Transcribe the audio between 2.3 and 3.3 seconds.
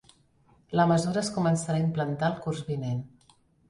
el curs vinent